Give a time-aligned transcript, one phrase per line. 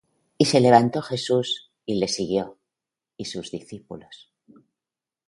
[0.39, 2.57] Y se levantó Jesús, y le siguió,
[3.17, 4.31] y sus discípulos.